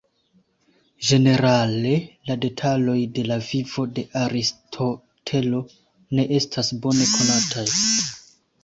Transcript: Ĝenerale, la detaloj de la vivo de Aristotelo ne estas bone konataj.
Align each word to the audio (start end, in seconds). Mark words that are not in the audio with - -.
Ĝenerale, 1.09 1.91
la 2.29 2.37
detaloj 2.45 2.97
de 3.19 3.27
la 3.33 3.39
vivo 3.51 3.87
de 3.99 4.07
Aristotelo 4.25 5.65
ne 6.19 6.31
estas 6.41 6.75
bone 6.87 7.11
konataj. 7.17 7.71